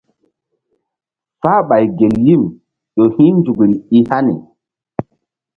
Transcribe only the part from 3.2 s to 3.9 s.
nzukri